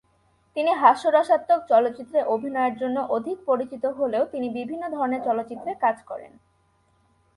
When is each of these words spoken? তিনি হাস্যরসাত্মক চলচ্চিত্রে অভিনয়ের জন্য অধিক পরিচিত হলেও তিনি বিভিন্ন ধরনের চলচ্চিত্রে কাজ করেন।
তিনি 0.55 0.71
হাস্যরসাত্মক 0.73 1.59
চলচ্চিত্রে 1.69 2.19
অভিনয়ের 2.25 2.75
জন্য 2.77 2.97
অধিক 3.17 3.37
পরিচিত 3.45 3.83
হলেও 3.99 4.23
তিনি 4.25 4.47
বিভিন্ন 4.49 4.83
ধরনের 4.95 5.21
চলচ্চিত্রে 5.23 5.71
কাজ 5.83 5.97
করেন। 6.09 6.31